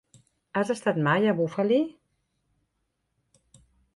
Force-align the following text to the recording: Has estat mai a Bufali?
Has 0.59 0.71
estat 0.75 0.97
mai 1.07 1.27
a 1.33 1.35
Bufali? 1.41 1.77